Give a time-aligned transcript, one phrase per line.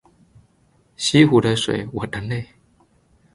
[0.95, 2.47] 西湖的水我的泪